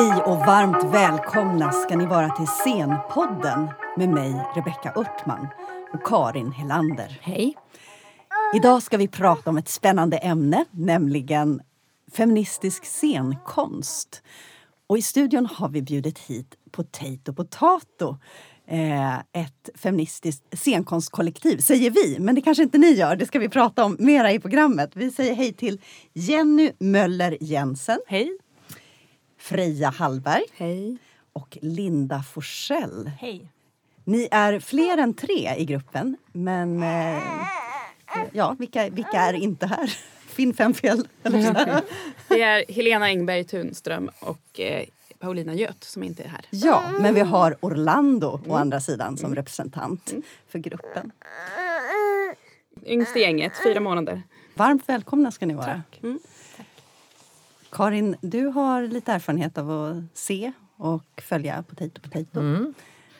[0.00, 5.46] Hej och varmt välkomna ska ni vara till Scenpodden med mig, Rebecka Örtman
[5.92, 7.20] och Karin Helander.
[7.22, 7.56] Hej.
[8.54, 11.62] Idag ska vi prata om ett spännande ämne, nämligen
[12.12, 14.22] feministisk scenkonst.
[14.86, 18.16] Och I studion har vi bjudit hit Potato Potato
[18.66, 22.16] eh, ett feministiskt scenkonstkollektiv, säger vi.
[22.20, 23.16] Men det kanske inte ni gör.
[23.16, 24.90] Det ska vi prata om mera i programmet.
[24.94, 25.80] Vi säger hej till
[26.12, 27.98] Jenny Möller Jensen.
[28.06, 28.38] Hej.
[29.40, 30.44] Freja Hallberg.
[30.56, 30.96] Hej.
[31.32, 33.10] Och Linda Forsell.
[33.18, 33.52] Hej.
[34.04, 37.22] Ni är fler än tre i gruppen, men eh,
[38.32, 39.86] ja, vilka, vilka är inte här?
[40.26, 41.08] Finn fem fel.
[41.22, 41.82] Eller så.
[42.28, 44.84] Det är Helena Engberg Tunström och eh,
[45.18, 46.44] Paulina Göt som inte är här.
[46.50, 50.14] Ja, men vi har Orlando å andra sidan som representant
[50.48, 51.12] för gruppen.
[52.86, 54.22] Yngst i gänget, fyra månader.
[54.54, 55.82] Varmt välkomna ska ni vara.
[57.72, 62.40] Karin, du har lite erfarenhet av att se och följa Potato Potato.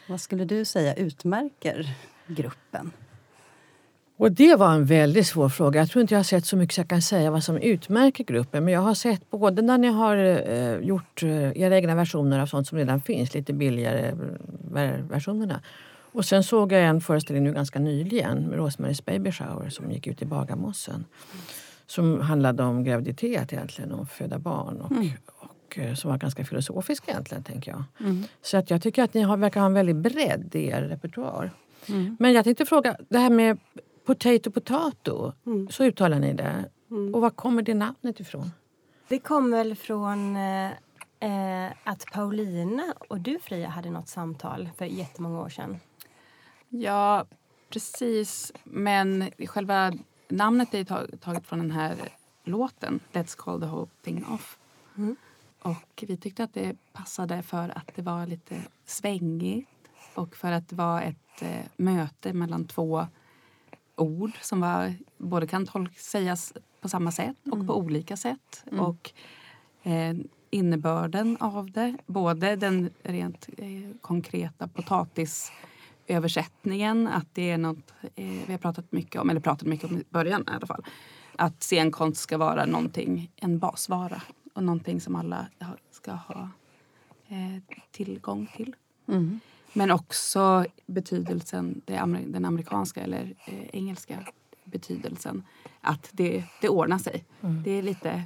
[0.08, 1.94] Vad skulle du säga utmärker
[2.26, 2.92] gruppen?
[4.16, 5.80] Och det var en väldigt svår fråga.
[5.80, 8.24] Jag tror inte jag har sett så mycket så jag kan säga vad som utmärker
[8.24, 8.64] gruppen.
[8.64, 12.46] Men jag har sett både när ni har eh, gjort eh, era egna versioner av
[12.46, 15.60] sånt som redan finns, lite billigare eh, versionerna.
[16.12, 20.06] Och sen såg jag en föreställning nu ganska nyligen med Rosemaries Baby Shower som gick
[20.06, 21.04] ut i Bagarmossen.
[21.90, 24.80] Som handlade om graviditet egentligen och föda barn.
[24.80, 24.92] Och,
[25.36, 27.82] och eh, som var ganska filosofisk egentligen, tänker jag.
[28.42, 31.50] Så att jag tycker att ni har, verkar ha en väldigt bredd i er repertoar.
[32.18, 33.58] Men jag tänkte fråga, det här med
[34.06, 35.32] potato potato,
[35.70, 36.64] så uttalar ni det.
[37.14, 38.50] Och var kommer det namnet ifrån?
[39.08, 40.70] Det kom väl från eh,
[41.20, 45.80] eh, att Paulina och du Fria hade något samtal för jättemånga år sedan.
[46.68, 47.24] Ja,
[47.72, 48.52] precis.
[48.64, 49.92] Men själva
[50.30, 51.96] namnet är tag- taget från den här
[52.44, 54.58] låten, Let's call the whole thing off.
[55.62, 59.68] Och vi tyckte att det passade för att det var lite svängigt
[60.14, 63.06] och för att det var ett eh, möte mellan två
[63.96, 68.64] ord som var, både kan tolk, sägas på samma sätt och på olika sätt.
[68.80, 69.12] Och
[69.82, 70.16] eh,
[70.50, 74.68] innebörden av det, både den rent eh, konkreta
[76.10, 79.98] potatisöversättningen, att det är något eh, vi har pratat mycket om, eller pratat mycket om
[79.98, 80.84] i början i alla fall,
[81.36, 84.22] att scenkonst ska vara någonting, en basvara
[84.54, 85.46] och någonting som alla
[85.90, 86.50] ska ha
[87.28, 88.76] eh, tillgång till.
[89.72, 91.82] Men också betydelsen,
[92.26, 94.26] den amerikanska eller eh, engelska
[94.64, 95.42] betydelsen.
[95.80, 97.24] Att det, det ordnar sig.
[97.64, 98.22] Det är lite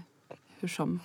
[0.60, 1.00] hur som,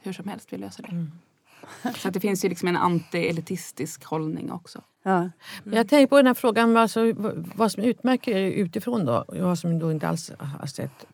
[0.00, 1.90] hur som helst vi löser det.
[1.98, 4.82] Så att det finns ju liksom en anti-elitistisk hållning också.
[5.02, 5.18] Ja.
[5.18, 5.30] Mm.
[5.64, 7.12] Jag tänker på den här frågan alltså,
[7.54, 9.24] vad- som utmärker er utifrån då.
[9.32, 11.06] Jag som då inte alls har sett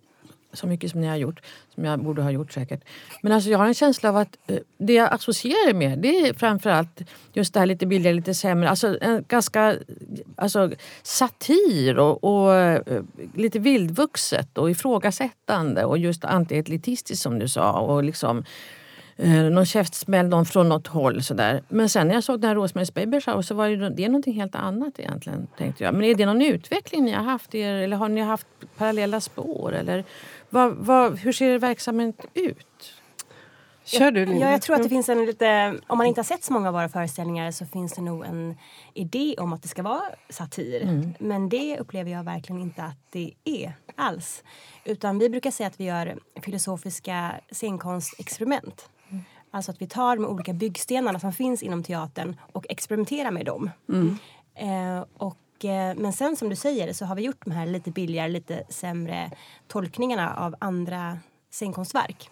[0.52, 1.40] så mycket som ni har gjort,
[1.74, 2.84] som jag borde ha gjort säkert.
[3.22, 6.34] Men alltså jag har en känsla av att eh, det jag associerar med det är
[6.34, 7.00] framförallt
[7.32, 8.70] just det här lite billigare, lite sämre.
[8.70, 9.76] Alltså en ganska
[10.36, 10.70] alltså,
[11.02, 13.02] satir och, och eh,
[13.34, 17.72] lite vildvuxet och ifrågasättande och just antielitistiskt som du sa.
[17.72, 18.44] Och liksom, eh,
[19.26, 21.22] någon käftsmäll någon från något håll.
[21.22, 21.62] Sådär.
[21.68, 24.08] Men sen när jag såg den här Rosemaries Baby Shower så var det, det är
[24.08, 25.46] någonting helt annat egentligen.
[25.58, 25.94] Tänkte jag.
[25.94, 27.54] Men är det någon utveckling ni har haft?
[27.54, 28.46] Er, eller har ni haft
[28.76, 29.72] parallella spår?
[29.72, 30.04] Eller
[30.50, 32.94] vad, vad, hur ser er verksamhet ut?
[33.84, 34.46] Kör du Linda.
[34.46, 36.68] Ja, jag tror att det finns en lite, om man inte har sett så många
[36.68, 38.56] av våra föreställningar så finns det nog en
[38.94, 41.12] idé om att det ska vara satir.
[41.18, 44.42] Men det upplever jag verkligen inte att det är alls.
[44.84, 48.88] Utan vi brukar säga att vi gör filosofiska scenkonstexperiment.
[49.50, 53.70] Alltså att vi tar med olika byggstenarna som finns inom teatern och experimenterar med dem.
[54.54, 57.90] Eh, och, eh, men sen som du säger så har vi gjort de här lite
[57.90, 59.30] billigare, lite sämre
[59.68, 61.18] tolkningarna av andra
[61.50, 62.30] scenkonstverk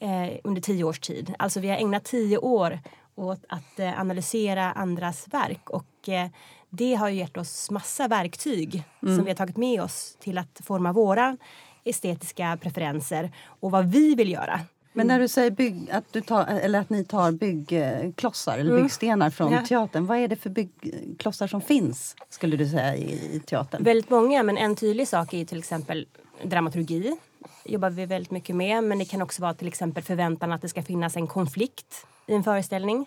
[0.00, 1.34] eh, under tio års tid.
[1.38, 2.80] Alltså vi har ägnat tio år
[3.14, 6.28] åt att eh, analysera andras verk och eh,
[6.70, 10.60] det har ju gett oss massa verktyg som vi har tagit med oss till att
[10.64, 11.36] forma våra
[11.84, 14.60] estetiska preferenser och vad vi vill göra.
[14.96, 19.30] Men när du säger bygg, att, du tar, eller att ni tar byggklossar eller byggstenar
[19.30, 19.62] från Ja.
[19.62, 20.06] teatern.
[20.06, 23.82] Vad är det för byggklossar som finns skulle du säga i, i teatern?
[23.84, 26.06] Väldigt många, men en tydlig sak är till exempel
[26.42, 27.16] dramaturgi.
[27.64, 28.84] jobbar vi väldigt mycket med.
[28.84, 32.34] Men det kan också vara till exempel förväntan att det ska finnas en konflikt i
[32.34, 33.06] en föreställning.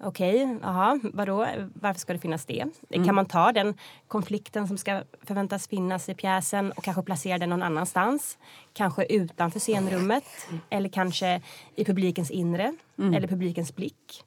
[0.00, 1.46] Okej, jaha, vadå?
[1.74, 2.64] Varför ska det finnas det?
[2.90, 3.74] Kan man ta den
[4.08, 8.38] konflikten som ska förväntas finnas i pjäsen och kanske placera den någon annanstans?
[8.72, 10.24] Kanske utanför scenrummet
[10.70, 11.40] eller kanske
[11.76, 12.74] i publikens inre
[13.14, 14.24] eller publikens blick.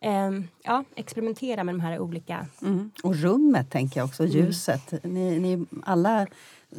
[0.00, 2.90] Ehm, ja, experimentera med de här olika Mm.
[3.02, 5.04] Och rummet, tänker jag också, ljuset.
[5.04, 6.26] Ni, ni alla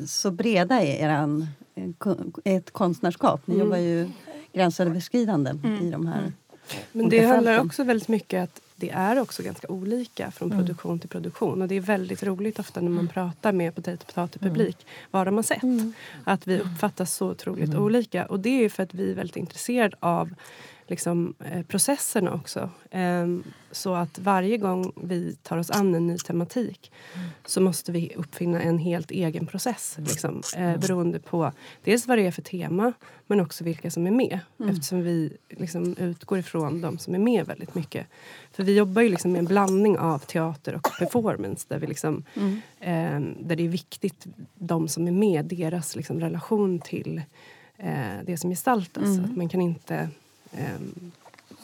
[0.07, 1.27] så breda i eh,
[1.97, 3.41] ko- ert konstnärskap.
[3.47, 4.09] Ni jobbar ju
[4.53, 5.51] gränsöverskridande
[5.81, 6.31] i de här
[6.91, 10.65] Men det handlar också väldigt mycket att det är också ganska olika från mm.
[10.65, 11.61] produktion till produktion.
[11.61, 13.07] Och det är väldigt roligt ofta när man mm.
[13.13, 15.07] pratar med potatis potatis publik mm.
[15.11, 15.63] vad de har sett.
[15.63, 15.93] Mm.
[16.23, 17.83] Att vi uppfattas så otroligt mm.
[17.83, 18.25] olika.
[18.25, 20.29] Och det är för att vi är väldigt intresserade av
[20.89, 22.69] liksom, eh, processerna också.
[22.91, 23.27] Eh,
[23.71, 26.91] så att varje gång vi tar oss an en ny tematik
[27.45, 29.97] så måste vi uppfinna en helt egen process.
[29.99, 31.51] Liksom, eh, beroende på
[31.83, 32.93] dels vad det är för tema
[33.27, 34.39] men också vilka som är med.
[34.59, 34.71] Mm.
[34.71, 38.07] Eftersom vi liksom, utgår ifrån de som är med väldigt mycket.
[38.51, 42.23] För vi jobbar ju liksom med en blandning av teater och performance där, vi liksom,
[42.33, 42.61] mm.
[42.79, 44.25] eh, där det är viktigt,
[44.55, 47.21] de som är med, deras liksom, relation till
[47.77, 49.03] eh, det som gestaltas.
[49.03, 49.25] Mm.
[49.25, 50.09] Att man kan inte
[50.51, 51.11] Um,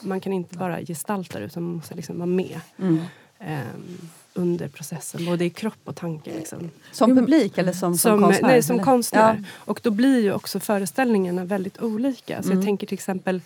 [0.01, 3.01] man kan inte bara gestalta det utan man måste liksom vara med mm.
[3.39, 6.33] um, under processen, både i kropp och tanke.
[6.33, 6.69] Liksom.
[6.91, 8.47] Som publik eller som, som, som konstnär?
[8.47, 9.43] Nej, som konstnär.
[9.43, 9.49] Ja.
[9.55, 12.41] Och då blir ju också föreställningarna väldigt olika.
[12.41, 12.57] Så mm.
[12.57, 13.41] jag tänker till exempel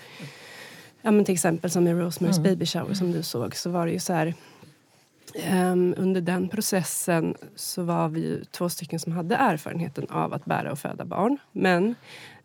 [1.01, 2.43] Ja, men till exempel som i Rosemary's mm.
[2.43, 4.33] Baby Shower som du såg så var det ju så här
[5.51, 10.71] Um, under den processen så var vi två stycken som hade erfarenheten av att bära
[10.71, 11.37] och föda barn.
[11.51, 11.95] Men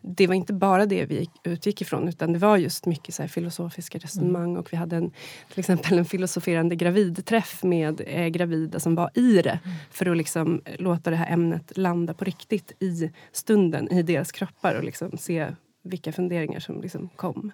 [0.07, 3.97] det var inte bara det vi utgick ifrån utan det var just mycket så filosofiska
[3.97, 4.57] resonemang mm.
[4.57, 5.11] och vi hade en,
[5.49, 9.75] till exempel en filosoferande gravidträff med eh, gravida som var i det mm.
[9.91, 14.75] för att liksom låta det här ämnet landa på riktigt i stunden, i deras kroppar
[14.75, 15.47] och liksom se
[15.85, 17.51] vilka funderingar som liksom kom.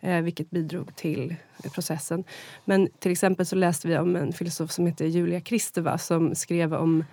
[0.00, 1.34] Eh, vilket bidrog till
[1.74, 2.24] processen.
[2.64, 6.74] Men till exempel så läste vi om en filosof som heter Julia Kristeva som skrev
[6.74, 7.04] om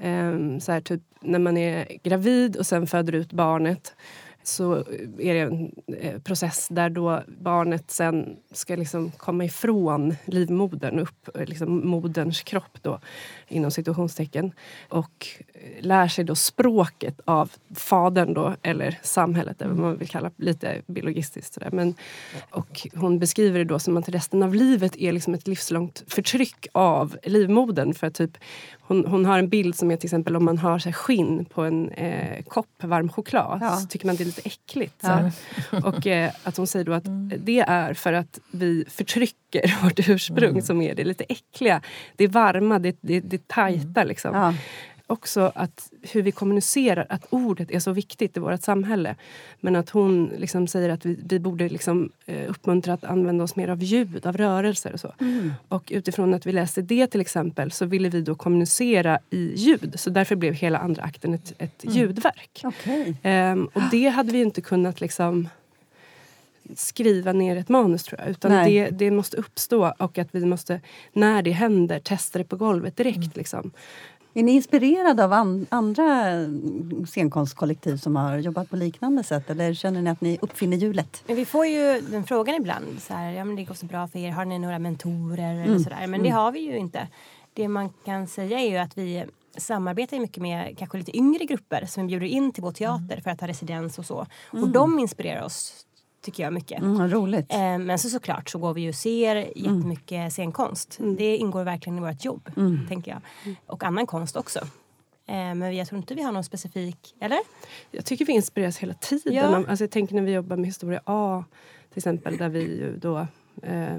[0.00, 3.94] Ehm, så här, typ, när man är gravid och sen föder ut barnet
[4.42, 4.74] så
[5.18, 11.36] är det en eh, process där då barnet sen ska liksom komma ifrån livmodern upp,
[11.36, 13.00] eh, liksom moderns kropp då,
[13.48, 14.52] inom situationstecken.
[14.88, 20.08] Och eh, lär sig då språket av fadern då, eller samhället, eller vad man vill
[20.08, 21.54] kalla lite biologistiskt.
[21.54, 21.70] Sådär.
[21.72, 21.94] Men,
[22.50, 26.66] och hon beskriver det då som att resten av livet är liksom ett livslångt förtryck
[26.72, 27.94] av livmodern.
[27.94, 28.38] För typ,
[28.80, 31.62] hon, hon har en bild som är till exempel om man har så skinn på
[31.62, 33.76] en eh, kopp varm choklad ja.
[33.76, 35.00] så tycker man det lite äckligt.
[35.00, 35.30] Ja.
[35.84, 37.40] Och eh, att hon säger då att mm.
[37.44, 40.62] det är för att vi förtrycker vårt ursprung mm.
[40.62, 41.80] som är det lite äckliga.
[42.16, 44.08] Det varma, det, det, det tajta mm.
[44.08, 44.34] liksom.
[44.34, 44.54] Ja
[45.12, 49.16] också att hur vi kommunicerar, att ordet är så viktigt i vårt samhälle.
[49.60, 53.56] Men att hon liksom säger att vi, vi borde liksom, eh, uppmuntra att använda oss
[53.56, 55.12] mer av ljud, av rörelser och så.
[55.20, 55.52] Mm.
[55.68, 59.94] Och utifrån att vi läste det till exempel så ville vi då kommunicera i ljud.
[59.96, 61.96] Så därför blev hela andra akten ett, ett mm.
[61.96, 62.62] ljudverk.
[62.64, 63.14] Okay.
[63.52, 65.48] Um, och det hade vi inte kunnat liksom
[66.76, 68.30] skriva ner ett manus tror jag.
[68.30, 70.80] Utan det, det, måste uppstå och att vi måste,
[71.12, 73.16] när det händer, testa det på golvet direkt.
[73.16, 73.30] Mm.
[73.34, 73.70] Liksom.
[74.34, 76.34] Är ni inspirerade av an andra
[77.06, 81.22] scenkonstkollektiv som har jobbat på liknande sätt eller känner ni att ni uppfinner hjulet?
[81.26, 83.00] Men vi får ju den frågan ibland.
[83.00, 84.30] Så här, ja, men det går så bra för er.
[84.30, 85.52] Har ni några mentorer?
[85.52, 85.64] Mm.
[85.64, 85.96] Eller sådär.
[86.00, 86.22] Men mm.
[86.22, 87.08] det har vi ju inte.
[87.52, 89.24] Det man kan säga är ju att vi
[89.56, 93.22] samarbetar mycket med kanske lite yngre grupper som vi bjuder in till vår teater mm.
[93.22, 94.26] för att ha residens och så.
[94.50, 94.72] Och mm.
[94.72, 95.86] de inspirerar oss
[96.22, 96.80] tycker jag mycket.
[96.80, 97.52] Mm, roligt.
[97.52, 100.30] Eh, men så såklart så går vi ju och ser jättemycket mm.
[100.30, 100.98] scenkonst.
[101.00, 101.16] Mm.
[101.16, 102.86] Det ingår verkligen i vårt jobb, mm.
[102.88, 103.20] tänker jag.
[103.66, 104.58] Och annan konst också.
[105.26, 107.38] Eh, men jag tror inte vi har någon specifik, eller?
[107.90, 109.34] Jag tycker vi inspireras hela tiden.
[109.34, 109.64] Ja.
[109.68, 111.44] Alltså jag tänker när vi jobbar med Historia A
[111.90, 113.26] till exempel där vi ju då
[113.62, 113.98] eh,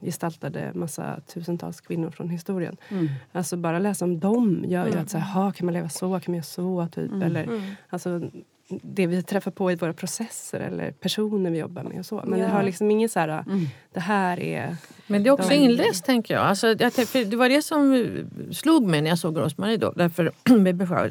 [0.00, 2.76] gestaltade massa tusentals kvinnor från historien.
[2.88, 3.08] Mm.
[3.32, 5.04] Alltså bara läsa om dem gör ju mm.
[5.04, 6.88] att så här, kan man leva så, kan man göra så?
[6.92, 7.10] Typ.
[7.10, 7.22] Mm.
[7.22, 7.62] Eller, mm.
[7.88, 8.30] alltså,
[8.68, 11.98] det vi träffar på i våra processer eller personer vi jobbar med.
[11.98, 12.22] och så.
[12.26, 12.46] Men ja.
[12.46, 13.66] det har liksom inget så här, mm.
[13.92, 14.76] det här är...
[15.06, 15.54] Men det är också de...
[15.54, 16.42] inläst tänker jag.
[16.42, 18.08] Alltså, jag det var det som
[18.52, 19.92] slog mig när jag såg Rosmarie då.
[19.96, 20.32] Därför,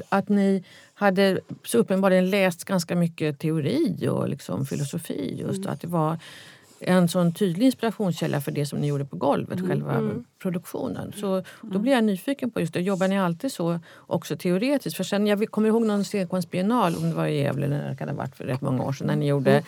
[0.10, 5.38] att ni hade så uppenbarligen läst ganska mycket teori och liksom filosofi.
[5.39, 5.74] Just, mm.
[5.74, 6.17] att det var
[6.88, 9.70] en sån tydlig inspirationskälla för det som ni gjorde på golvet, mm.
[9.70, 10.24] själva mm.
[10.40, 11.13] produktionen.
[11.16, 12.82] Så då blir jag nyfiken på just det.
[12.82, 14.98] Jobbar ni alltid så också teoretiskt?
[14.98, 18.10] För sen, jag kommer ihåg någon scenkonstbiennal, om det var i Gävle eller det kan
[18.10, 19.63] ha varit för rätt många år sedan, när ni gjorde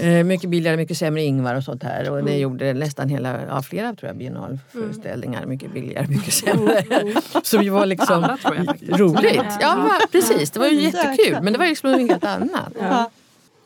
[0.00, 2.10] eh, mycket billigare, mycket sämre Ingvar och sånt här.
[2.10, 2.40] Och ni mm.
[2.42, 5.38] gjorde nästan hela, ja, flera tror jag, biennalföreställningar.
[5.38, 5.50] Mm.
[5.50, 6.84] Mycket billigare, mycket sämre.
[7.42, 9.52] Som ju var liksom Alla, jag, roligt.
[9.60, 10.50] Ja, precis.
[10.50, 11.38] Det var ju jättekul.
[11.42, 12.72] Men det var liksom något helt annat.
[12.80, 13.10] Ja.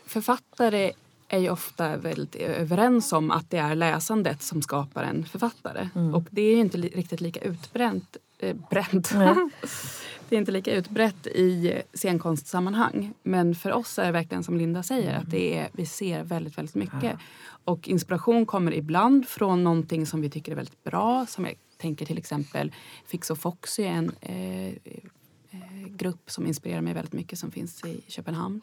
[0.07, 0.93] Författare
[1.28, 5.88] är ju ofta väldigt överens om att det är läsandet som skapar en författare.
[5.94, 6.14] Mm.
[6.14, 8.16] Och det är inte li riktigt lika utbränt.
[8.38, 9.12] Eh, bränt.
[9.12, 9.50] Mm.
[10.28, 13.14] det är inte lika utbrett i scenkonstsammanhang.
[13.23, 16.58] Men för oss är det verkligen som Linda säger att det är, vi ser väldigt,
[16.58, 17.18] väldigt mycket.
[17.64, 21.26] Och inspiration kommer ibland från någonting som vi tycker är väldigt bra.
[21.26, 22.73] Som jag tänker till exempel
[23.06, 28.00] Fix och Foxy, en eh, eh, grupp som inspirerar mig väldigt mycket som finns i
[28.08, 28.61] Köpenhamn.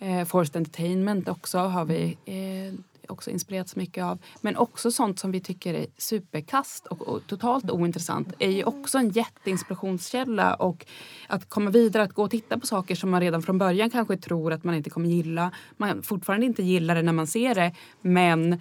[0.00, 2.80] Eh, Forced Entertainment också har vi eh,
[3.10, 4.18] också inspirerats mycket av.
[4.40, 8.98] Men också sånt som vi tycker är superkast och, och totalt ointressant är ju också
[8.98, 10.54] en jätteinspirationskälla.
[10.54, 10.86] Och
[11.26, 14.16] att komma vidare, att gå och titta på saker som man redan från början kanske
[14.16, 15.52] tror att man inte kommer gilla.
[15.76, 18.60] Man fortfarande inte gillar det när man ser det men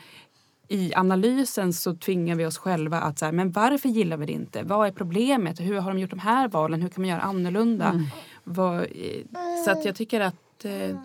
[0.71, 4.31] i analysen så tvingar vi oss själva att så här, men varför gillar vi det
[4.31, 4.63] inte?
[4.63, 5.59] Vad är problemet?
[5.59, 6.81] Hur har de gjort de här valen?
[6.81, 7.85] Hur kan man göra annorlunda?
[7.85, 8.05] Mm.
[8.43, 8.85] Vad,
[9.65, 10.97] så att jag tycker att eh,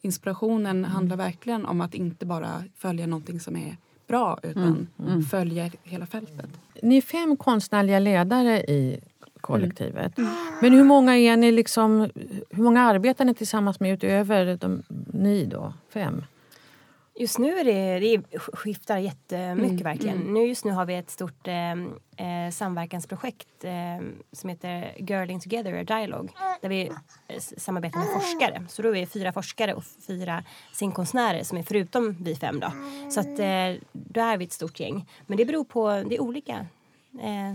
[0.00, 3.76] inspirationen handlar verkligen om att inte bara följa någonting som är
[4.06, 4.86] bra utan mm.
[4.98, 5.22] Mm.
[5.22, 6.50] följa hela fältet.
[6.82, 9.00] Ni är fem konstnärliga ledare i
[9.40, 10.18] kollektivet.
[10.18, 10.30] Mm.
[10.62, 12.10] Men hur många är ni liksom,
[12.50, 16.24] hur många arbetar ni tillsammans med utöver de, ni då, fem?
[17.18, 20.16] Just nu är det, det skiftar jättemycket mm, verkligen.
[20.16, 20.34] Mm.
[20.34, 25.72] Nu, just nu har vi ett stort eh, eh, samverkansprojekt eh, som heter Girling Together,
[25.72, 26.28] a Dialogue.
[26.60, 26.90] Där vi
[27.28, 28.64] eh, samarbetar med forskare.
[28.68, 32.72] Så då är vi fyra forskare och fyra scenkonstnärer som är förutom vi fem då.
[33.10, 35.08] Så att eh, då är vi ett stort gäng.
[35.26, 36.66] Men det beror på, det är olika.
[37.20, 37.54] Eh,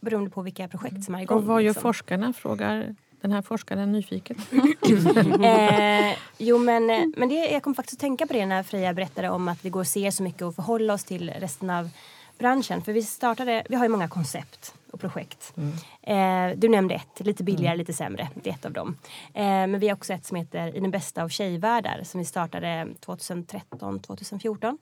[0.00, 1.38] beroende på vilka projekt som är igång.
[1.38, 1.82] Och vad gör liksom.
[1.82, 2.32] forskarna?
[2.32, 2.94] Frågar
[3.26, 4.36] den här forskaren nyfiken?
[5.44, 9.30] eh, jo men, men det, jag kom faktiskt att tänka på det när Freja berättade
[9.30, 11.90] om att vi går och ser så mycket och förhåller oss till resten av
[12.38, 12.82] branschen.
[12.82, 15.52] För vi startade, vi har ju många koncept och projekt.
[15.56, 16.52] Mm.
[16.52, 17.78] Eh, du nämnde ett, lite billigare, mm.
[17.78, 18.28] lite sämre.
[18.34, 18.96] Det är ett av dem.
[19.34, 22.24] Eh, men vi har också ett som heter I den bästa av tjejvärldar som vi
[22.24, 24.78] startade 2013, 2014.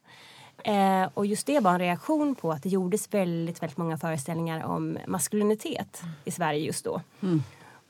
[0.65, 4.65] Eh, och just det var en reaktion på att det gjordes väldigt, väldigt många föreställningar
[4.65, 7.01] om maskulinitet i Sverige just då.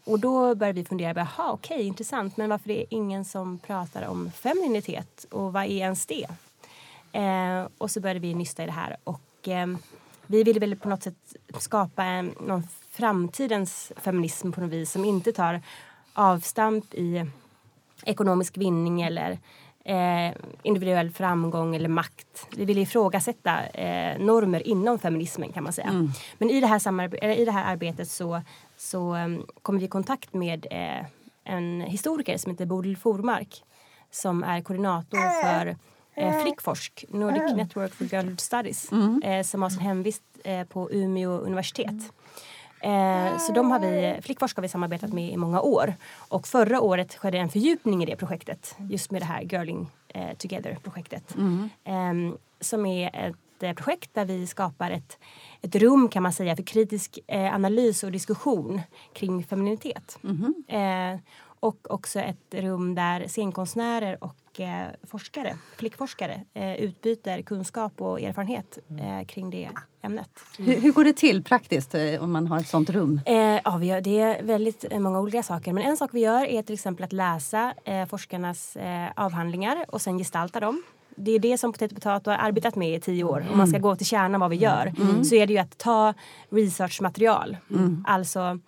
[0.04, 3.58] Och då började vi fundera, jaha okej okay, intressant men varför är det ingen som
[3.58, 6.26] pratar om femininitet och vad är ens det?
[7.12, 9.66] Eh, och så började vi nysta i det här och eh,
[10.26, 15.04] vi ville väl på något sätt skapa en, någon framtidens feminism på något vis som
[15.04, 15.60] inte tar
[16.12, 17.26] avstamp i
[18.04, 19.38] ekonomisk vinning eller
[19.84, 22.46] eh, individuell framgång eller makt.
[22.56, 25.88] Vi vill ifrågasätta eh, normer inom feminismen kan man säga.
[25.88, 26.10] Mm.
[26.38, 28.42] Men i det, här i det här arbetet så
[28.84, 31.06] så um, kom vi i kontakt med eh,
[31.44, 33.62] en historiker som heter Bodil Formark
[34.14, 35.76] som är koordinator för
[36.14, 37.56] eh, Flickforsk, Nordic.
[37.56, 39.22] Network for Girl Studies mm.
[39.24, 42.12] eh, som har sin hemvist eh, på Umeå universitet.
[42.80, 45.94] Eh, så de har vi, Flickforsk har vi samarbetat med i många år.
[46.28, 49.90] Och förra året skedde en fördjupning i det projektet just med det här Girling
[50.38, 51.34] Together-projektet.
[51.34, 51.68] Mm.
[51.84, 55.18] Ehm, som är ett projekt där vi skapar ett
[55.64, 58.80] ett rum kan man säga för kritisk eh, analys och diskussion
[59.12, 60.18] kring femininitet.
[60.24, 61.12] Mm -hmm.
[61.14, 61.20] eh,
[61.60, 68.78] och också ett rum där scenkonstnärer och eh, forskare, flickforskare eh, utbyter kunskap och erfarenhet
[69.00, 69.68] eh, kring det
[70.02, 70.30] ämnet.
[70.58, 70.70] Mm.
[70.70, 73.20] Hur, hur, går det till praktiskt eh, om man har ett sånt rum?
[73.64, 75.72] Ja, vi gör, det är väldigt många olika saker.
[75.72, 77.74] Men en sak vi gör är till exempel att läsa
[78.08, 78.76] forskarnas
[79.16, 80.82] avhandlingar och sen gestalta dem
[81.16, 83.46] det är det som Potato Potato har arbetat med i tio år.
[83.52, 85.24] Om man ska gå till kärnan vad vi gör mm.
[85.24, 86.14] så är det ju att ta
[86.50, 87.56] researchmaterial.
[87.70, 88.04] Mm.
[88.08, 88.58] Alltså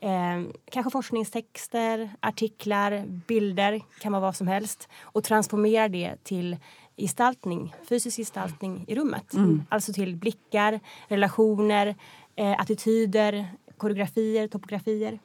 [0.00, 6.56] eh, kanske forskningstexter, artiklar, bilder, kan vara vad som helst och transformera det till
[6.96, 9.34] gestaltning, fysisk gestaltning i rummet.
[9.34, 9.62] Mm.
[9.68, 11.96] Alltså till blickar, relationer,
[12.36, 13.46] eh, attityder,
[13.76, 15.18] koreografier, topografier.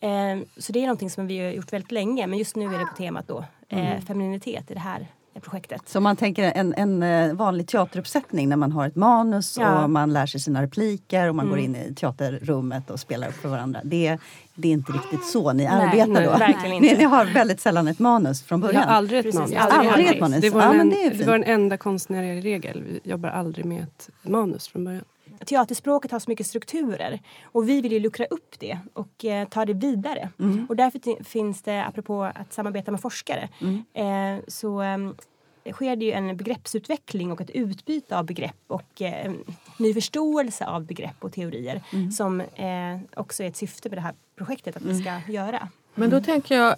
[0.00, 2.78] Eh, så det är någonting som vi har gjort väldigt länge men just nu är
[2.78, 4.02] det på temat då eh, mm.
[4.02, 5.06] femininitet i det här
[5.38, 5.88] projektet.
[5.88, 9.84] Så man tänker en, en eh, vanlig teateruppsättning när man har ett manus ja.
[9.84, 11.50] och man lär sig sina repliker och man mm.
[11.50, 13.80] går in i teaterrummet och spelar upp för varandra.
[13.84, 14.18] Det,
[14.54, 16.30] det är inte riktigt så ni nej, arbetar nej, då?
[16.30, 16.86] Verkligen inte.
[16.86, 18.80] Ni, ni, har väldigt sällan ett manus från början?
[18.80, 19.54] Jag har aldrig ett manus.
[19.56, 20.40] Aldrig, aldrig ett manus.
[20.40, 22.82] Det var, ja, en, det, det var en enda konstnärlig regel.
[22.82, 25.04] Vi jobbar aldrig med ett manus från början
[25.46, 29.64] teaterspråket har så mycket strukturer och vi vill ju luckra upp det och eh, ta
[29.64, 30.28] det vidare.
[30.38, 30.66] Mm.
[30.68, 33.84] Och därför finns det, apropå att samarbeta med forskare, mm.
[33.94, 39.32] eh, så eh, sker det ju en begreppsutveckling och ett utbyte av begrepp och eh,
[39.78, 42.10] ny förståelse av begrepp och teorier mm.
[42.10, 45.32] som eh, också är ett syfte med det här projektet att vi ska mm.
[45.32, 45.68] göra.
[45.94, 46.76] Men då tänker jag,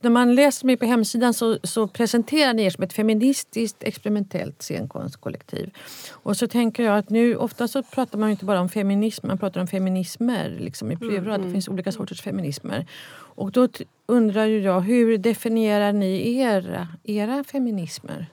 [0.00, 4.62] när man läser mig på hemsidan så, så presenterar ni er som ett feministiskt experimentellt
[4.62, 5.70] scenkonstkollektiv.
[6.10, 9.38] Och så tänker jag att nu, ofta så pratar man inte bara om feminism, man
[9.38, 11.34] pratar om feminismer liksom i plural.
[11.34, 11.46] Mm.
[11.46, 12.86] Det finns olika sorters feminismer.
[13.12, 13.68] Och då
[14.06, 18.26] undrar ju jag, hur definierar ni era, era feminismer?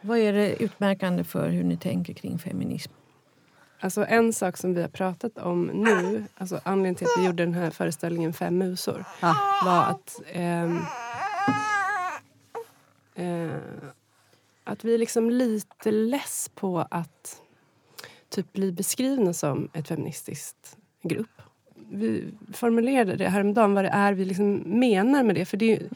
[0.00, 2.92] Vad är det utmärkande för hur ni tänker kring feminism?
[3.82, 7.44] Alltså en sak som vi har pratat om nu, alltså anledningen till att vi gjorde
[7.44, 9.34] den här föreställningen Fem musor, ah.
[9.64, 10.64] var att eh,
[13.14, 13.56] eh,
[14.64, 17.42] att vi är liksom lite less på att
[18.28, 21.42] typ bli beskrivna som ett feministiskt grupp.
[21.90, 25.44] Vi formulerade det häromdagen, vad det är vi liksom menar med det.
[25.44, 25.88] För det är,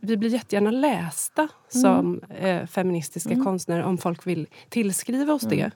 [0.00, 5.70] vi blir jättegärna lästa som eh, feministiska konstnärer om folk vill tillskriva oss det.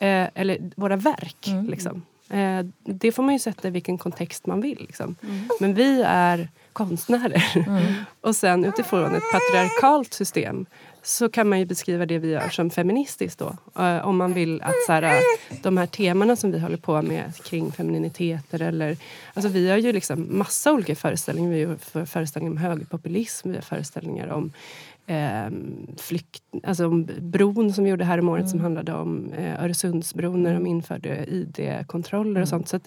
[0.00, 1.46] Eh, eller våra verk.
[1.68, 2.02] Liksom.
[2.30, 4.78] Eh, det får man ju sätta i vilken kontext man vill.
[4.80, 5.16] Liksom.
[5.60, 7.44] Men vi är konstnärer.
[8.20, 10.66] och sen utifrån ett patriarkalt system
[11.02, 13.56] så kan man ju beskriva det vi gör som feministiskt då.
[13.82, 15.20] Eh, om man vill att så här,
[15.62, 18.96] de här temana som vi håller på med kring femininiteter eller...
[19.34, 21.50] Alltså vi har ju liksom massa olika föreställningar.
[21.50, 24.52] Vi har föreställningar om högerpopulism, vi har föreställningar om
[25.10, 25.50] eh,
[25.96, 30.42] flykt, alltså om bron som vi gjorde här om året som handlade om eh, Öresundsbron
[30.42, 32.68] när de införde ID-kontroller och sånt.
[32.68, 32.80] Så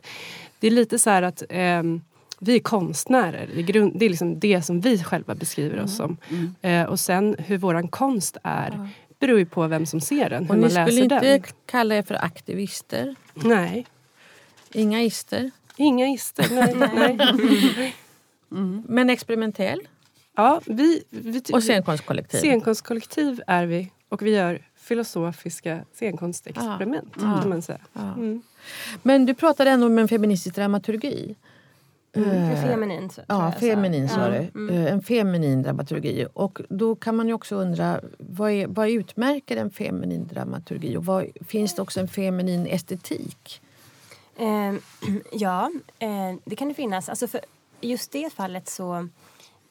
[0.59, 2.01] det är lite så här att ehm,
[2.39, 3.49] vi är konstnärer.
[3.53, 6.17] Det är, grund, det är liksom det som vi själva beskriver oss som.
[6.61, 8.89] Eh, och sen hur våran konst är
[9.19, 11.43] beror ju på vem som ser den, Och ni skulle inte den.
[11.65, 13.15] kalla er för aktivister?
[13.33, 13.85] Nej,
[14.73, 15.51] Inga ister?
[15.77, 16.45] inga ister.
[16.51, 17.15] Nej,
[17.75, 17.93] nej.
[18.87, 19.79] Men experimentell?
[20.35, 22.37] Ja, vi, vi, Och scenkonstkollektiv?
[22.39, 27.13] Scenkonstkollektiv är vi och vi gör filosofiska scenkonstexperiment.
[27.15, 27.39] Ja.
[27.41, 27.79] Kan man säga.
[27.93, 28.13] Ja.
[28.13, 28.41] Mm.
[29.03, 31.35] Men du pratade ändå om en feministisk dramaturgi.
[32.15, 33.09] Mm, för feminin.
[33.09, 34.45] Så, Ja, feminin sa Ja.
[34.53, 34.69] du.
[34.75, 36.25] Eh, En feminin dramaturgi.
[36.33, 40.97] Och då kan man ju också undra vad, är, vad utmärker en feminin dramaturgi?
[40.97, 43.61] Och vad, finns det också en feminin estetik?
[44.37, 44.73] Eh,
[45.31, 47.09] ja, eh, det kan det finnas.
[47.09, 47.41] Alltså för
[47.81, 49.09] just det fallet så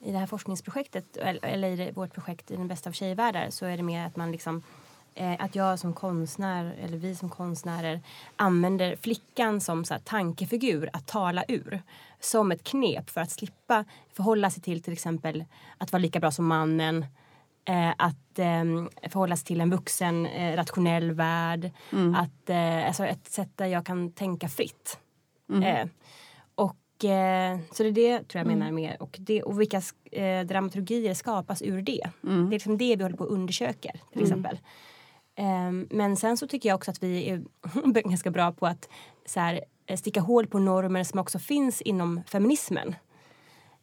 [0.03, 3.77] i det här forskningsprojektet eller, i vårt projekt i den bästa av tjejvärldar så är
[3.77, 4.63] det mer att man liksom
[5.15, 8.01] eh, att jag som konstnär eller vi som konstnärer
[8.37, 11.83] använder flickan som så här, tankefigur att tala ur
[12.21, 15.45] som ett knep för att slippa förhålla sig till till exempel
[15.79, 17.07] att vara lika bra som mannen
[17.65, 18.65] eh, att eh,
[19.11, 21.71] förhålla sig till en vuxen rationell värld.
[22.17, 24.99] Att, eh, alltså ett sätt där jag kan tänka fritt.
[25.49, 25.89] Och,
[27.05, 28.97] eh, så det är det tror jag menar med.
[29.01, 32.11] Och, det, och vilka eh, dramaturgier skapas ur det.
[32.21, 34.59] Det är liksom det vi håller på och undersöker till exempel.
[35.37, 37.43] Ehm, men sen så tycker jag också att vi är
[38.09, 38.89] ganska bra på att
[39.27, 42.95] så här, eh, sticka hål på normer som också finns inom feminismen.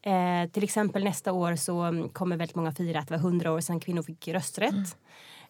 [0.02, 3.52] Eh, till exempel nästa år så mm, kommer väldigt många fira att det var 100
[3.52, 4.98] år sedan kvinnor fick rösträtt.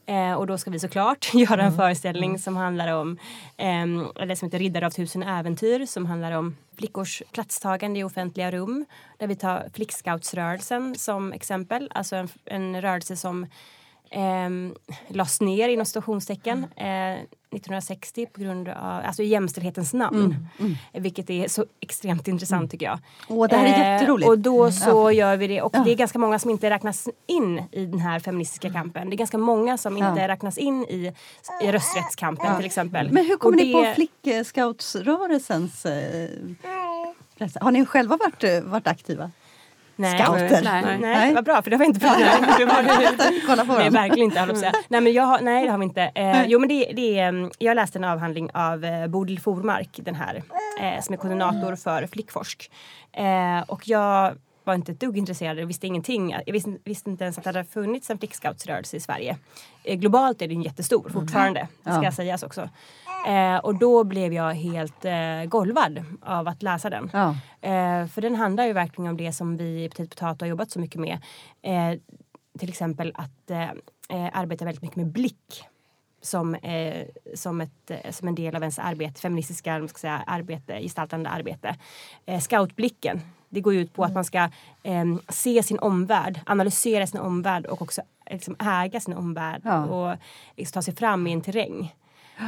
[0.10, 3.18] Eh, och då ska vi såklart göra en föreställning som handlar om,
[3.58, 8.52] ehm, eller som heter Riddare av tusen äventyr som handlar om flickors platstagande i offentliga
[8.52, 8.86] rum.
[9.18, 13.48] Där vi tar flickscoutsrörelsen som exempel, alltså en, en rörelse som
[14.12, 14.50] eh,
[15.08, 17.14] lades ner inom situationstecken eh,
[17.52, 20.48] 1960 på grund av, alltså i jämställdhetens namn.
[20.94, 23.00] Vilket är så extremt intressant tycker jag.
[23.28, 24.30] Åh, det här är jätteroligt.
[24.30, 27.64] Och då så gör vi det och det är ganska många som inte räknas in
[27.72, 29.10] i den här feministiska kampen.
[29.10, 31.14] Det är ganska många som inte räknas in i,
[31.64, 33.12] i rösträttskampen till exempel.
[33.12, 35.86] Men hur kommer Och ni på det- flickscoutsrörelsens...
[35.86, 36.30] Eh,
[37.62, 39.32] har ni själva varit, eh, varit aktiva?
[40.00, 40.62] Nej, Scouter?
[40.64, 41.34] Nej, nej, Nej.
[41.34, 44.40] vad bra för det har vi inte pratat Det var Kolla på Nej, verkligen inte.
[44.40, 44.74] höll jag säga.
[44.88, 46.12] Nej, men jag har, nej, det har vi inte.
[46.16, 49.90] Eh, jo, men det, det är, mm, jag läste en avhandling av eh, Bodil Formark,
[49.94, 50.44] den här,
[50.82, 52.72] eh, som är koordinator för Flickforsk.
[53.14, 54.34] Eh, och jag
[54.70, 56.36] var inte ett dugg intresserad, jag visste ingenting.
[56.46, 59.38] Jag visste, visste inte ens att det hade funnits en flickscoutsrörelse i Sverige.
[59.84, 62.12] Eh, globalt är den jättestor fortfarande, det ska Ja.
[62.12, 62.70] sägas också.
[63.28, 67.10] Eh, och då blev jag helt eh, golvad av att läsa den.
[67.14, 67.30] Ja.
[67.62, 70.72] Eh, för den handlar ju verkligen om det som vi i Petit Potato har jobbat
[70.72, 71.18] så mycket med.
[71.62, 72.00] Eh,
[72.60, 73.52] till exempel att
[74.34, 75.64] arbeta väldigt mycket med blick.
[76.22, 77.06] Som, eh,
[77.36, 81.76] som, ett, eh, som en del av ens arbete, feministiska ska säga, arbete, gestaltande arbete.
[82.26, 84.50] Eh, scoutblicken, det går ut på att man ska
[84.84, 89.86] eh, se sin omvärld, analysera sin omvärld och också liksom, äga sin omvärld Ja.
[89.86, 90.18] och
[90.56, 91.96] liksom, ta sig fram i en terräng.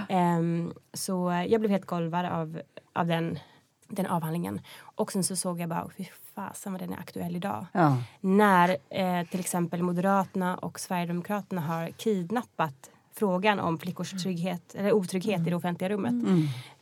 [0.10, 2.62] Ehm, så jag blev helt golvad av,
[2.94, 3.40] av den,
[3.88, 4.62] den avhandlingen.
[4.96, 7.66] Och sen så såg jag bara, fy fasen vad den är aktuell idag.
[7.72, 7.98] Ja.
[8.20, 15.48] När eh, till exempel Moderaterna och Sverigedemokraterna har kidnappat frågan om flickors trygghet, eller otrygghet
[15.48, 16.14] i det offentliga rummet.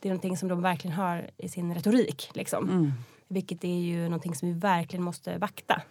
[0.00, 2.30] Det är någonting som de verkligen har i sin retorik.
[2.34, 2.92] Liksom.
[3.30, 5.82] Vilket är ju någonting som vi verkligen måste vakta.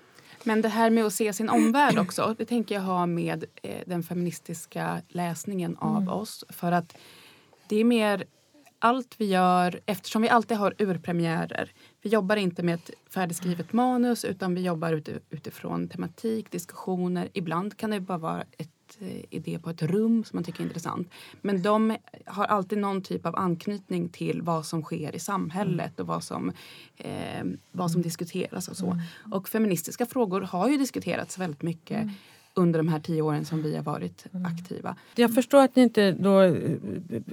[0.43, 3.81] Men det här med att se sin omvärld också, det tänker jag ha med eh,
[3.85, 6.45] den feministiska läsningen av oss.
[6.49, 6.97] För att
[7.67, 8.25] det är mer
[8.79, 11.71] allt vi gör, eftersom vi alltid har urpremiärer.
[12.01, 17.29] Vi jobbar inte med ett färdigskrivet manus utan vi jobbar utifrån tematik, diskussioner.
[17.33, 18.71] Ibland kan det bara vara ett
[19.29, 21.09] idé på ett rum som man tycker är intressant.
[21.41, 26.07] Men de har alltid någon typ av anknytning till vad som sker i samhället och
[26.07, 26.51] vad som,
[26.97, 28.99] eh, vad som diskuteras och så.
[29.31, 32.07] Och feministiska frågor har ju diskuterats väldigt mycket
[32.53, 34.95] under de här tio åren som vi har varit aktiva.
[35.15, 36.53] Jag förstår att ni inte då eh,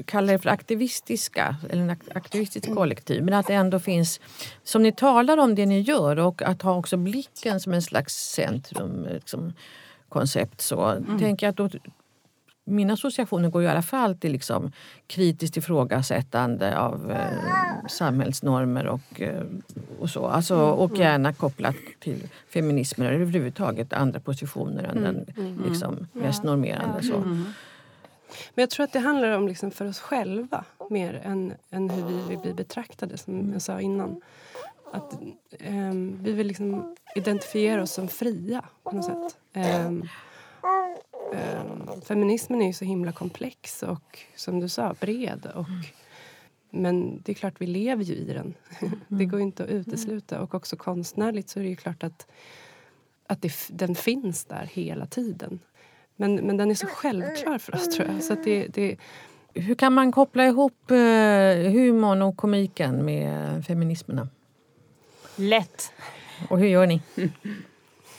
[0.05, 4.21] kallar er för aktivistiska eller en ak- aktivistiskt kollektiv men att det ändå finns,
[4.63, 8.15] som ni talar om det ni gör och att ha också blicken som en slags
[8.15, 9.53] centrum, eh, liksom,
[10.09, 11.79] koncept så tänker jag att då,
[12.67, 14.73] mina associationer går i alla fall till liksom
[15.07, 19.43] kritiskt ifrågasättande av eh, samhällsnormer och, eh,
[19.99, 20.27] och så.
[20.27, 25.27] Alltså, och gärna kopplat till feminismen eller överhuvudtaget andra positioner än den
[25.69, 27.03] liksom, mest normerande.
[27.03, 27.19] Så.
[28.55, 32.07] Men jag tror att det handlar om liksom för oss själva mer än, än hur
[32.07, 34.21] vi vill bli betraktade, som jag sa innan.
[34.93, 35.19] Att,
[35.61, 39.39] ehm, vi vill liksom identifiera oss som fria på något sätt.
[39.53, 40.09] Ehm,
[41.35, 45.47] ehm, feminismen är ju så himla komplex och som du sa, bred.
[45.55, 45.67] Och,
[46.71, 48.55] men det är klart, vi lever ju i den.
[49.09, 50.41] det går inte att utesluta.
[50.41, 52.27] Och också konstnärligt så är det ju klart att,
[53.27, 55.61] att det, den finns där hela tiden.
[56.17, 58.23] Men, men den är så självklar för oss, tror jag.
[58.23, 58.97] Så det, det,
[59.55, 60.97] Hur kan man koppla ihop eh,
[61.73, 64.29] humorn och komiken med feminismerna?
[65.37, 65.93] Lätt.
[66.49, 67.03] Och hur gör ni?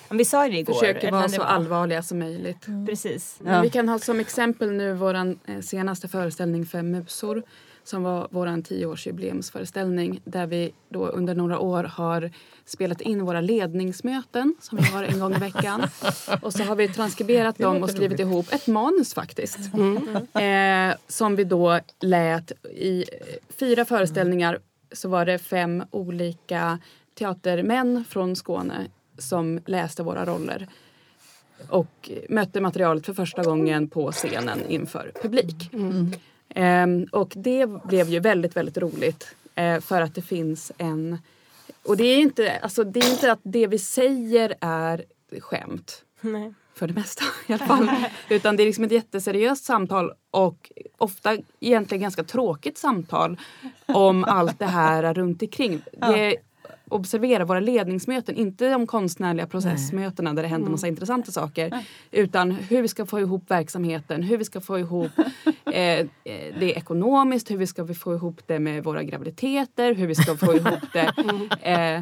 [0.10, 0.74] Vi sa ju det igår.
[0.74, 1.46] Försöker vara så var.
[1.46, 2.66] allvarliga som möjligt.
[2.88, 3.40] Precis.
[3.46, 3.62] Ja.
[3.62, 7.44] Vi kan ha som exempel nu vår eh, senaste föreställning Fem musor
[7.84, 12.32] som var vår tioårsjubileumsföreställning där vi då under några år har
[12.66, 15.82] spelat in våra ledningsmöten som vi har en gång i veckan.
[16.42, 19.60] Och så har vi transkriberat dem och skrivit ihop ett manus faktiskt.
[20.34, 23.06] Eh, som vi då lät i eh,
[23.60, 24.60] fyra föreställningar
[24.92, 26.80] så var det fem olika
[27.18, 30.68] teatermän från Skåne som läste våra roller
[31.70, 35.72] och mötte materialet för första gången på scenen inför publik.
[36.50, 41.18] Ehm, och det blev ju väldigt, väldigt roligt eh, för att det finns en...
[41.84, 45.06] Och det är inte, alltså, det är inte att det vi säger är
[45.40, 46.04] skämt.
[46.22, 46.54] Nej.
[46.74, 47.90] För det mesta i alla fall.
[48.30, 53.40] Utan det är liksom ett jätteseriöst samtal och ofta egentligen ganska tråkigt samtal
[53.86, 55.82] om allt det här runt omkring.
[55.92, 56.38] Det
[56.90, 61.84] observera våra ledningsmöten, inte de konstnärliga processmötena där det händer massa intressanta saker.
[62.12, 65.12] Utan hur vi ska få ihop verksamheten, hur vi ska få ihop
[65.66, 66.06] eh, eh,
[66.60, 70.56] det ekonomiskt, hur vi ska få ihop det med våra graviditeter, hur vi ska få
[70.56, 71.12] ihop det
[71.72, 72.02] eh,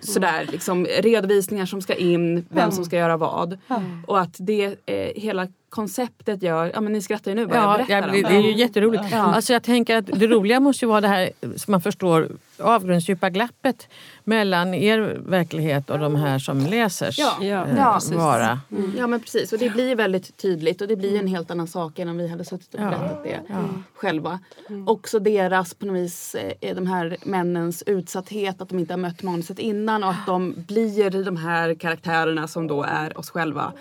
[0.00, 3.58] sådär, liksom, redovisningar som ska in, vem som ska göra vad.
[4.06, 7.64] Och att det eh, hela konceptet gör, ja men ni skrattar ju nu bara jag
[7.64, 9.04] Ja, berättar jag, om det, det är ju jätteroligt.
[9.12, 9.18] Ja.
[9.18, 12.28] Alltså jag tänker att det roliga måste ju vara det här som man förstår
[12.58, 13.88] avgrundsdjupa glappet
[14.24, 18.12] mellan er verklighet och de här som läser Ja, ja, eh, ja, precis.
[18.12, 18.60] vara.
[18.98, 21.98] Ja men precis och det blir väldigt tydligt och det blir en helt annan sak
[21.98, 22.90] än om vi hade suttit och Ja.
[22.90, 23.40] berättat det
[23.94, 24.38] själva.
[24.86, 29.22] Också deras på något vis, eh, de här männens utsatthet, att de inte har mött
[29.22, 33.72] manuset innan och att de blir de här karaktärerna som då är oss själva.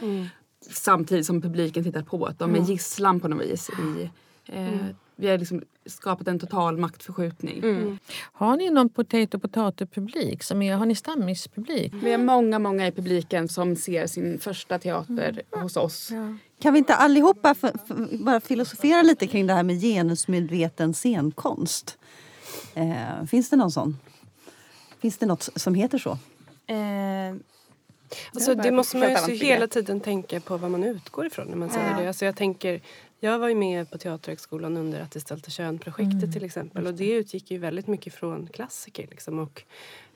[0.72, 3.70] Samtidigt som publiken tittar på, att de är gisslan på något vis.
[3.70, 4.10] I,
[4.46, 4.70] eh,
[5.16, 8.00] Vi har liksom skapat en total maktförskjutning.
[8.32, 10.44] Har ni någon potato potato publik?
[10.44, 11.94] Som är, har ni stammispublik?
[12.04, 16.12] Vi har många, många i publiken som ser sin första teater hos oss.
[16.62, 17.56] Kan vi inte allihopa
[18.20, 21.98] bara filosofera lite kring det här med genusmedveten scenkonst?
[22.74, 23.98] Eh, finns det någon sån?
[25.00, 26.12] Finns det något som heter så?
[26.68, 27.36] Eh,
[28.34, 31.70] Alltså, det måste man ju hela tiden tänka på vad man utgår ifrån när man
[31.70, 32.08] säger det.
[32.08, 32.82] Alltså, jag, tänker,
[33.20, 36.88] jag var ju med på Teaterhögskolan under Att gestalta kön-projektet till exempel.
[36.88, 39.08] Och det utgick ju väldigt mycket från klassiker.
[39.12, 39.64] Liksom, och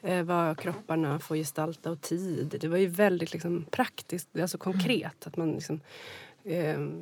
[0.01, 2.57] eh, vad kropparna får gestalta och tid.
[2.61, 5.27] Det var ju väldigt liksom, praktiskt, alltså konkret.
[5.27, 5.79] Att man liksom,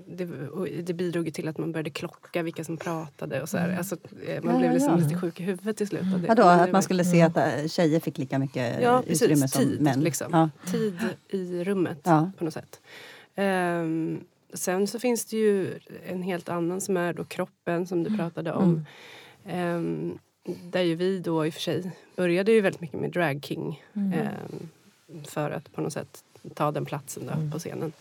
[0.08, 3.42] det, och det bidrog till att man började klocka vilka som pratade.
[3.42, 3.78] Och så här.
[3.78, 3.96] Alltså,
[4.28, 4.96] eh, man Ja, blev liksom ja.
[5.08, 6.02] lite sjuk i huvudet till slut.
[6.22, 6.28] det.
[6.28, 9.52] Vadå, det att man skulle se att eh, tjejer fick lika mycket Ja, utrymme precis.
[9.52, 10.00] som Tid, män?
[10.00, 10.28] liksom.
[10.32, 10.50] Ja.
[10.72, 10.96] tid
[11.30, 12.04] i rummet
[12.38, 12.82] på något sätt.
[13.36, 14.20] Ehm,
[14.54, 18.54] sen så finns det ju en helt annan som är då kroppen som du pratade
[18.54, 18.86] om.
[19.46, 20.18] Ehm,
[20.72, 23.84] där ju vi då i och för sig började ju väldigt mycket med drag king.
[23.94, 24.70] ehm,
[25.28, 26.24] för att på något sätt
[26.56, 27.94] ta den platsen då på scenen.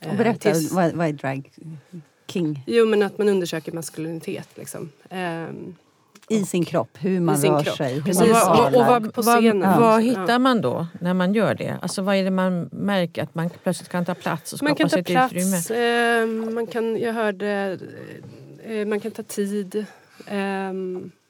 [0.00, 1.50] Och Ehm, berätta, tills- vad, vad är drag
[2.28, 2.64] king?
[2.66, 4.90] Jo men att man undersöker maskulinitet liksom.
[5.10, 5.74] Ehm,
[6.28, 7.76] I sin kropp, hur man sin rör kropp.
[7.76, 8.20] sig, hur Precis.
[8.20, 9.80] man Och, vad, och, och vad, på vad, scenen.
[9.80, 11.78] vad hittar man då när man gör det?
[11.82, 13.22] Alltså vad är det man märker?
[13.22, 16.46] Att man plötsligt kan ta plats och skapa Man kan ta sig ett plats, utrymme?
[16.48, 17.78] eh, man kan, jag hörde,
[18.64, 19.86] eh, man kan ta tid,
[20.26, 20.72] eh,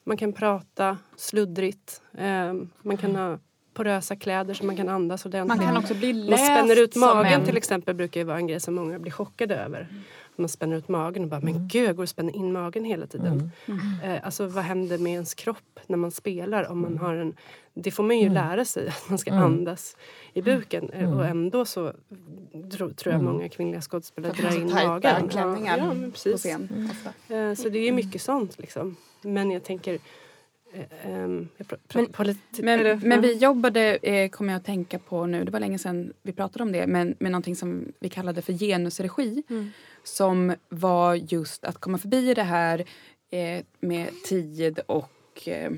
[0.04, 2.52] man kan prata sluddrigt, eh,
[2.82, 3.38] man kan ha
[3.76, 5.58] porösa kläder så man kan andas ordentligt.
[5.58, 8.36] Man kan också bli Man läst spänner ut magen en- till exempel brukar ju vara
[8.36, 9.88] en grej som många blir chockade över.
[10.36, 13.06] Man spänner ut magen och bara, men gud jag går och spänner in magen hela
[13.06, 13.50] tiden.
[14.04, 16.70] Eh, alltså vad händer med ens kropp när man spelar?
[16.70, 17.34] Om man har en,
[17.74, 19.96] det får man ju lära sig, att man ska andas
[20.32, 20.90] i buken.
[20.90, 21.92] Eh, Och ändå så
[22.72, 25.28] tro, tror jag många kvinnliga skådespelare drar in tajta magen.
[25.28, 26.40] klänningar ja, på precis.
[26.42, 26.90] scen.
[26.90, 27.34] Ofta.
[27.34, 28.96] Eh, Så det är mycket sånt liksom.
[29.22, 29.98] Men jag tänker...
[30.78, 31.48] eh, ehm,
[32.24, 35.60] lite, Men, eller- men vi jobbade, eh, kommer jag att tänka på nu, det var
[35.60, 39.42] länge sedan vi pratade om det, men med någonting som vi kallade för genusregi.
[40.04, 42.84] Som var just att komma förbi det här
[43.30, 45.72] eh, med tid och eh,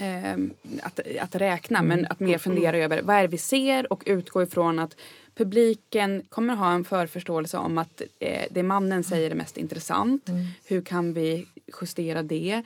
[0.00, 0.36] eh,
[0.82, 4.42] att, att räkna, men att mer fundera över vad är det vi ser och utgå
[4.42, 4.96] ifrån att
[5.34, 10.28] publiken kommer ha en förförståelse om att eh, det mannen säger är mest intressant.
[10.64, 11.46] Hur kan vi
[11.80, 12.62] justera det?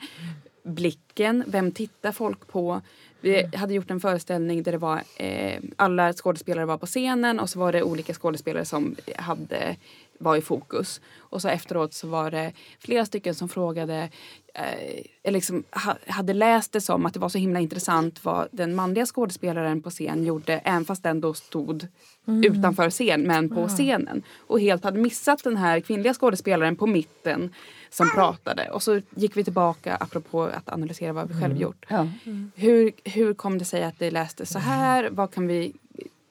[0.63, 2.81] Blicken, vem tittar folk på?
[3.21, 7.49] Vi hade gjort en föreställning där det var eh, alla skådespelare var på scenen och
[7.49, 9.75] så var det olika skådespelare som hade,
[10.19, 11.01] var i fokus.
[11.17, 14.09] Och så efteråt så var det flera stycken som frågade,
[14.53, 18.75] eh, liksom ha, hade läst det som att det var så himla intressant vad den
[18.75, 21.87] manliga skådespelaren på scen gjorde även fast den då stod
[22.27, 24.23] utanför scen men på scenen.
[24.47, 27.53] Och helt hade missat den här kvinnliga skådespelaren på mitten
[27.91, 28.69] som pratade.
[28.69, 31.85] Och så gick vi tillbaka apropå att analysera vad vi själv gjort.
[31.89, 32.07] Ja.
[32.55, 35.09] Hur, hur kom det sig att det läste så här?
[35.09, 35.73] Vad kan vi,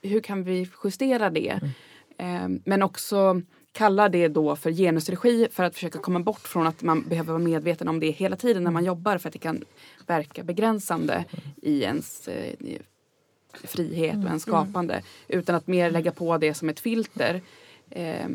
[0.03, 1.61] hur kan vi justera det?
[2.19, 3.43] Eh, men också
[3.73, 7.43] kalla det då för genusregi för att försöka komma bort från att man behöver vara
[7.43, 9.65] medveten om det hela tiden när man jobbar för att det kan
[10.07, 11.25] verka begränsande
[11.63, 12.55] i ens eh,
[13.53, 15.03] frihet och ens skapande.
[15.29, 17.43] Utan att mer lägga på det som ett filter
[17.91, 18.29] eh,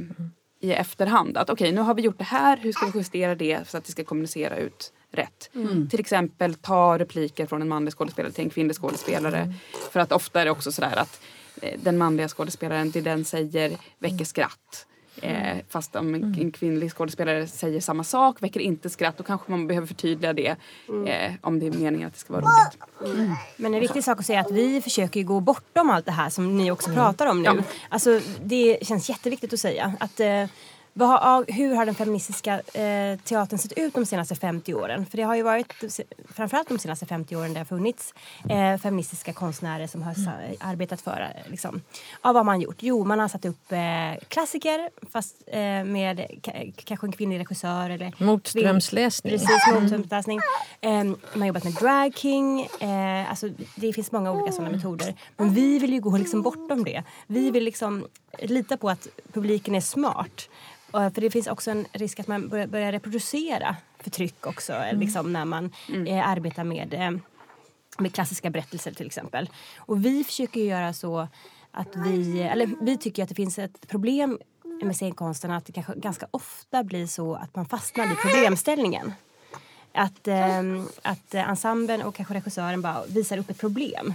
[0.65, 1.37] i efterhand.
[1.37, 3.85] Att okej, nu har vi gjort det här, hur ska vi justera det så att
[3.85, 5.49] det ska kommunicera ut rätt?
[5.89, 9.53] Till exempel ta repliker från en manlig skådespelare till en kvinnlig skådespelare.
[9.91, 11.21] För att ofta är det också sådär att
[11.61, 14.87] eh, den manliga skådespelaren, det den säger väcker skratt.
[15.21, 19.51] Eh, fast om en, en kvinnlig skådespelare säger samma sak, väcker inte skratt, då kanske
[19.51, 20.55] man behöver förtydliga det.
[21.07, 23.29] Eh, om det är meningen att det ska vara roligt.
[23.57, 26.29] Men en viktig sak att säga är att vi försöker gå bortom allt det här
[26.29, 27.63] som ni också pratar om nu.
[27.89, 29.93] Alltså, det känns jätteviktigt att säga.
[29.99, 30.45] Att, eh,
[31.03, 35.05] har, hur har den feministiska eh, teatern sett ut de senaste 50 åren?
[35.05, 35.73] För det har ju varit
[36.33, 38.13] framförallt de senaste 50 åren det har funnits
[38.49, 41.81] eh, feministiska konstnärer som har sa, arbetat för eh, liksom.
[42.11, 42.75] Ja, vad har man gjort?
[42.79, 43.79] Jo, man har satt upp eh,
[44.27, 49.31] klassiker fast eh, med ka- kanske en kvinnlig regissör eller Motströmsläsning.
[49.33, 50.39] Precis, motströmsläsning.
[50.81, 52.61] Eh, man har jobbat med drag king.
[52.61, 55.13] Eh, alltså, det finns många olika sådana metoder.
[55.37, 57.03] Men vi vill ju gå liksom bortom det.
[57.27, 58.07] Vi vill liksom
[58.39, 60.49] lita på att publiken är smart.
[60.95, 64.73] Och, för det finns också en risk att man börjar, börjar reproducera förtryck också.
[64.73, 65.71] eh, Liksom, när man
[66.07, 67.11] eh, arbetar med, eh,
[67.99, 69.49] med klassiska berättelser till exempel.
[69.77, 71.27] Och vi försöker göra så
[71.71, 74.39] att vi, eller vi tycker att det finns ett problem
[74.83, 79.13] med scenkonsten att det kanske ganska ofta blir så att man fastnar i problemställningen.
[79.93, 80.59] Att, eh,
[81.01, 84.13] att eh, ensemblen och kanske regissören bara visar upp ett problem.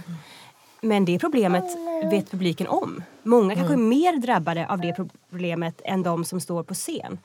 [0.81, 1.77] Men det problemet
[2.11, 3.03] vet publiken om.
[3.23, 4.95] Många kanske är mer drabbade av det
[5.29, 7.19] problemet än de som står på scen.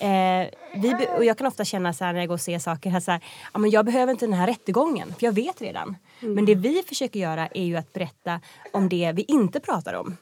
[0.00, 2.90] Eh, vi, och jag kan ofta känna så här när jag går och ser saker
[2.90, 3.20] här, så här,
[3.52, 5.96] ja, men jag behöver inte den här rättegången för jag vet redan.
[6.20, 8.40] Men det vi försöker göra är ju att berätta
[8.72, 10.16] om det vi inte pratar om.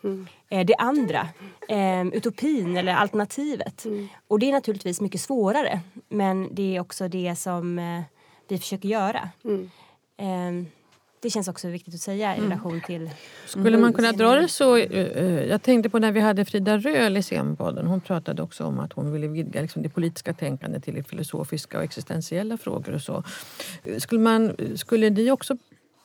[0.48, 1.28] Eh, det andra,
[1.68, 3.86] eh, utopin eller alternativet.
[4.28, 8.02] Och det är naturligtvis mycket svårare men det är också det som eh,
[8.48, 9.28] vi försöker göra.
[11.20, 13.10] Det känns också viktigt att säga i relation till...
[13.46, 14.76] Skulle man kunna dra det så?
[14.76, 17.86] eh, eh, Jag tänkte på när vi hade Frida Röhl i scenpodden.
[17.86, 21.84] Hon pratade också om att hon ville vidga liksom det politiska tänkandet till filosofiska och
[21.84, 22.94] existentiella frågor.
[22.94, 23.24] och så.
[23.84, 25.56] Eh, Skulle, man, skulle ni också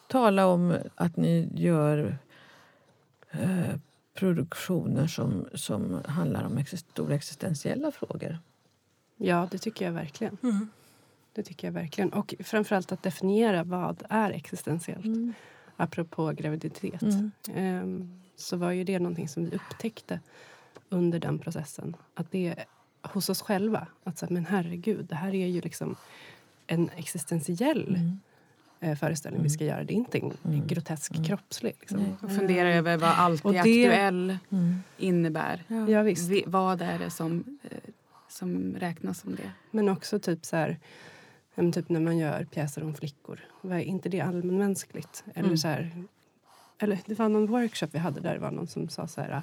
[0.08, 2.18] tala om att ni gör
[3.32, 3.76] eh,
[4.14, 8.40] produktioner som, som handlar om stora existentiella frågor?
[9.18, 10.38] Ja, det tycker jag verkligen.
[11.34, 12.14] Det tycker jag verkligen.
[12.14, 15.36] Och framförallt att definiera vad är existentiellt.
[15.78, 17.04] Apropå graviditet.
[17.56, 20.20] Ehm, så var ju det någonting som vi upptäckte
[20.90, 21.96] under den processen.
[22.14, 22.66] Att det är
[23.02, 23.88] hos oss själva.
[24.04, 25.96] Att säga, men herregud, det här är ju liksom
[26.68, 28.00] en existentiell
[28.80, 29.84] eh, föreställning vi ska göra.
[29.84, 31.76] Det är inte en, en grotesk kroppslig.
[31.80, 32.18] Liksom.
[32.22, 34.38] Och fundera över vad alltid Och det- aktuell
[34.98, 35.64] innebär.
[35.90, 36.30] Ja, visst.
[36.30, 37.78] Vi, vad är det som, eh,
[38.30, 39.52] som räknas som det?
[39.72, 40.76] Men också typ så här, ja,
[41.62, 43.40] men typ när man gör pjäser om flickor.
[43.62, 45.24] Var inte det allmänmänskligt?
[45.36, 45.92] Eller så här,
[46.80, 49.42] eller det var någon workshop vi hade där det var någon som sa så här.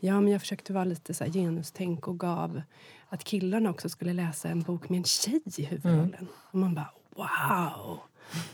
[0.00, 2.62] Ja, men jag försökte vara lite så här genustänk och gav
[3.08, 6.28] att killarna också skulle läsa en bok med en tjej i huvudrollen.
[6.50, 7.98] Och man bara wow!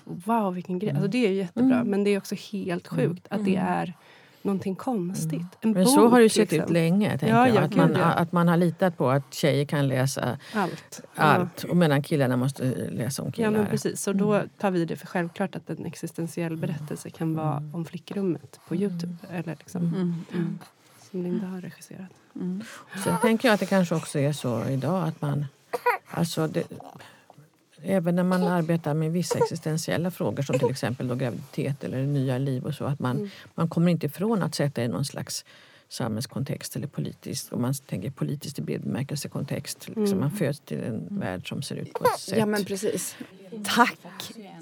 [0.04, 0.90] Wow, vilken grej.
[0.90, 1.84] Alltså det är jättebra.
[1.84, 3.94] Men det är också helt sjukt att det är
[4.42, 5.42] någonting konstigt.
[5.60, 6.64] En Men så har det ju sett liksom.
[6.64, 7.10] ut länge.
[7.18, 7.56] Tänker Ja, jag.
[7.56, 8.04] ja, Att, man, ja.
[8.04, 11.00] att man har litat på att tjejer kan läsa Allt.
[11.14, 13.46] allt och medan killarna måste läsa om Ja, killar.
[13.52, 14.00] ja men precis.
[14.02, 18.60] Så då tar vi det för självklart att en existentiell berättelse kan vara om flickrummet
[18.68, 19.16] på Youtube.
[19.32, 20.58] Eller liksom, Mm, mm,
[21.10, 22.10] som Linda har regisserat.
[22.34, 22.62] mm.
[23.04, 25.46] Sen tänker jag att det kanske också är så idag att man...
[26.10, 26.62] Alltså det,
[27.82, 32.38] även när man arbetar med vissa existentiella frågor som till exempel då graviditet eller nya
[32.38, 35.44] liv och så att man, man kommer inte ifrån att sätta i någon slags
[35.88, 37.52] samhällskontext eller politiskt.
[37.52, 39.88] Om man tänker politiskt i bred bemärkelse kontext.
[39.88, 42.38] Liksom Man föds till en värld som ser ut på ett sätt.
[42.38, 43.16] Ja, men precis.
[43.64, 43.98] Tack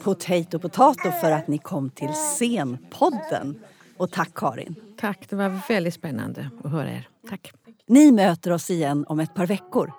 [0.03, 3.59] Potato Potato för att ni kom till Scenpodden.
[3.97, 4.75] Och tack Karin.
[5.01, 7.09] Tack, det var väldigt spännande att höra er.
[7.29, 7.53] Tack.
[7.87, 9.93] Ni möter oss igen om ett par veckor.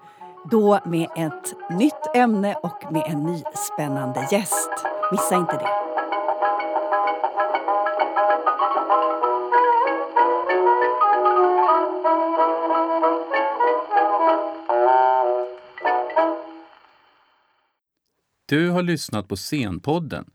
[0.51, 4.69] Då med ett nytt ämne och med en ny spännande gäst.
[5.11, 5.69] Missa inte det.
[18.45, 20.25] Du har lyssnat på Scenpodden,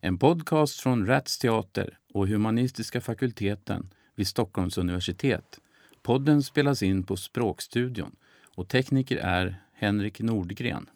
[0.00, 5.58] en podcast från Rats Teater och Humanistiska fakulteten vid Stockholms universitet.
[6.02, 8.16] Podden spelas in på Språkstudion
[8.54, 10.90] och tekniker är Henrik Nordgren.